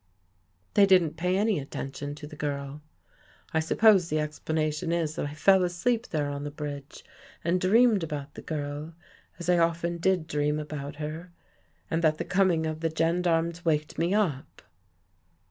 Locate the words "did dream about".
9.99-10.95